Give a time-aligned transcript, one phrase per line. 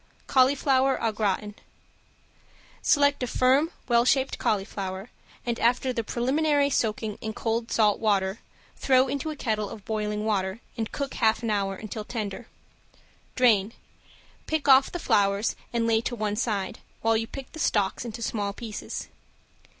[0.25, 1.53] ~CAULIFLOWER AU GRATIN~
[2.81, 5.11] Select a firm, well shaped cauliflower,
[5.45, 8.39] and after the preliminary soaking in cold salt water
[8.75, 12.47] throw into a kettle of boiling water and cook half an hour, until tender.
[13.35, 13.73] Drain,
[14.47, 18.23] pick off the flowers and lay to one side, while you pick the stalks into
[18.23, 19.07] small pieces.